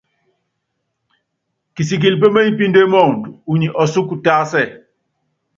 [1.75, 4.63] Kisikili peményipíndé muundɔ, unyi ɔsúku tásɛ.